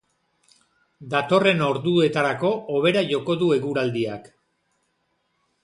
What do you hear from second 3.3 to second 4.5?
du eguraldiak.